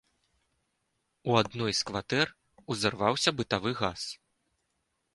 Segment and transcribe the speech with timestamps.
[1.31, 2.27] У адной з кватэр
[2.77, 4.01] узарваўся бытавы газ.